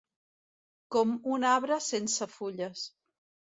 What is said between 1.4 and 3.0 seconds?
arbre sense fulles.